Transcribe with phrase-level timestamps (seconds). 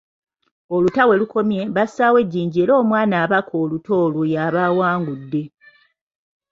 [0.75, 5.43] Oluta we lukomye, bassaawo ejjinja era omwana abaka oluta olwo yaaba awangudde.